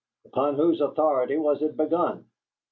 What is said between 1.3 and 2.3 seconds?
was it begun?"